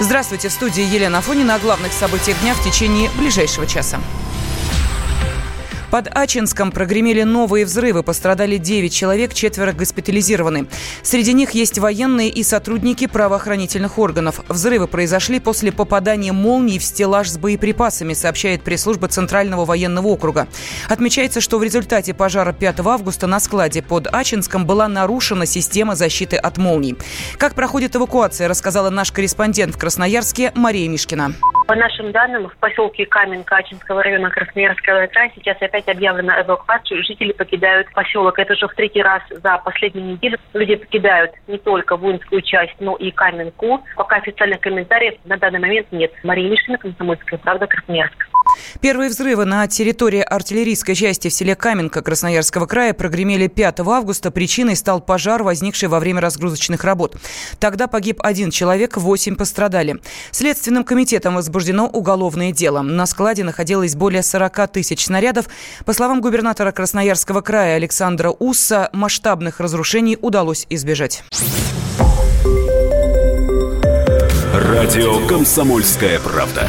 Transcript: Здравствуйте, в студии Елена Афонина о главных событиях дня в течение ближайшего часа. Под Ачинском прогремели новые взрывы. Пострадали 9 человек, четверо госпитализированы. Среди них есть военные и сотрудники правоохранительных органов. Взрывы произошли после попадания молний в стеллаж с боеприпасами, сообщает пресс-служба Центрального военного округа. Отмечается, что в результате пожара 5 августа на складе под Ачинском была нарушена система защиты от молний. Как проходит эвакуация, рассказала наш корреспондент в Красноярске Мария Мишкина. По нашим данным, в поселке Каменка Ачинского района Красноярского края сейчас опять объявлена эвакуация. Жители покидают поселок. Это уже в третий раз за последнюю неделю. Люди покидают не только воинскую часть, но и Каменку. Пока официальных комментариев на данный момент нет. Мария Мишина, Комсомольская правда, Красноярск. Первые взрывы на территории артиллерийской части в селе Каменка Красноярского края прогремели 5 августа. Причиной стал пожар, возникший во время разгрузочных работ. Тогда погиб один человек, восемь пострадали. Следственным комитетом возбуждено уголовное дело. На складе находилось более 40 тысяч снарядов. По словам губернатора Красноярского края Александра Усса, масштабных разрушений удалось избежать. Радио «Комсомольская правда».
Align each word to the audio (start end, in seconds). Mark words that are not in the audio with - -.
Здравствуйте, 0.00 0.48
в 0.48 0.52
студии 0.52 0.82
Елена 0.82 1.18
Афонина 1.18 1.56
о 1.56 1.58
главных 1.58 1.92
событиях 1.92 2.40
дня 2.40 2.54
в 2.54 2.64
течение 2.64 3.10
ближайшего 3.18 3.66
часа. 3.66 4.00
Под 5.90 6.08
Ачинском 6.16 6.70
прогремели 6.70 7.22
новые 7.24 7.64
взрывы. 7.64 8.04
Пострадали 8.04 8.58
9 8.58 8.92
человек, 8.92 9.34
четверо 9.34 9.72
госпитализированы. 9.72 10.66
Среди 11.02 11.32
них 11.32 11.50
есть 11.50 11.78
военные 11.78 12.28
и 12.28 12.44
сотрудники 12.44 13.08
правоохранительных 13.08 13.98
органов. 13.98 14.40
Взрывы 14.48 14.86
произошли 14.86 15.40
после 15.40 15.72
попадания 15.72 16.32
молний 16.32 16.78
в 16.78 16.84
стеллаж 16.84 17.28
с 17.28 17.38
боеприпасами, 17.38 18.14
сообщает 18.14 18.62
пресс-служба 18.62 19.08
Центрального 19.08 19.64
военного 19.64 20.06
округа. 20.06 20.46
Отмечается, 20.88 21.40
что 21.40 21.58
в 21.58 21.64
результате 21.64 22.14
пожара 22.14 22.52
5 22.52 22.80
августа 22.80 23.26
на 23.26 23.40
складе 23.40 23.82
под 23.82 24.06
Ачинском 24.12 24.66
была 24.66 24.86
нарушена 24.86 25.44
система 25.44 25.96
защиты 25.96 26.36
от 26.36 26.56
молний. 26.56 26.96
Как 27.36 27.54
проходит 27.54 27.96
эвакуация, 27.96 28.46
рассказала 28.46 28.90
наш 28.90 29.10
корреспондент 29.10 29.74
в 29.74 29.78
Красноярске 29.78 30.52
Мария 30.54 30.88
Мишкина. 30.88 31.34
По 31.70 31.76
нашим 31.76 32.10
данным, 32.10 32.48
в 32.48 32.56
поселке 32.56 33.06
Каменка 33.06 33.58
Ачинского 33.58 34.02
района 34.02 34.28
Красноярского 34.28 35.06
края 35.06 35.30
сейчас 35.36 35.56
опять 35.62 35.86
объявлена 35.86 36.42
эвакуация. 36.42 37.00
Жители 37.00 37.30
покидают 37.30 37.88
поселок. 37.92 38.40
Это 38.40 38.54
уже 38.54 38.66
в 38.66 38.74
третий 38.74 39.00
раз 39.00 39.22
за 39.30 39.56
последнюю 39.58 40.14
неделю. 40.14 40.36
Люди 40.52 40.74
покидают 40.74 41.30
не 41.46 41.58
только 41.58 41.96
воинскую 41.96 42.42
часть, 42.42 42.74
но 42.80 42.96
и 42.96 43.12
Каменку. 43.12 43.84
Пока 43.94 44.16
официальных 44.16 44.58
комментариев 44.58 45.14
на 45.24 45.36
данный 45.36 45.60
момент 45.60 45.86
нет. 45.92 46.12
Мария 46.24 46.50
Мишина, 46.50 46.76
Комсомольская 46.76 47.38
правда, 47.38 47.68
Красноярск. 47.68 48.29
Первые 48.80 49.10
взрывы 49.10 49.44
на 49.44 49.66
территории 49.66 50.20
артиллерийской 50.20 50.94
части 50.94 51.28
в 51.28 51.32
селе 51.32 51.54
Каменка 51.54 52.02
Красноярского 52.02 52.66
края 52.66 52.94
прогремели 52.94 53.46
5 53.46 53.80
августа. 53.80 54.30
Причиной 54.30 54.76
стал 54.76 55.00
пожар, 55.00 55.42
возникший 55.42 55.88
во 55.88 56.00
время 56.00 56.20
разгрузочных 56.20 56.84
работ. 56.84 57.16
Тогда 57.58 57.86
погиб 57.86 58.20
один 58.22 58.50
человек, 58.50 58.96
восемь 58.96 59.36
пострадали. 59.36 60.00
Следственным 60.30 60.84
комитетом 60.84 61.34
возбуждено 61.34 61.86
уголовное 61.86 62.52
дело. 62.52 62.82
На 62.82 63.06
складе 63.06 63.44
находилось 63.44 63.94
более 63.94 64.22
40 64.22 64.68
тысяч 64.72 65.04
снарядов. 65.04 65.46
По 65.84 65.92
словам 65.92 66.20
губернатора 66.20 66.72
Красноярского 66.72 67.40
края 67.40 67.76
Александра 67.76 68.30
Усса, 68.30 68.90
масштабных 68.92 69.60
разрушений 69.60 70.18
удалось 70.20 70.66
избежать. 70.70 71.22
Радио 74.52 75.26
«Комсомольская 75.26 76.18
правда». 76.20 76.68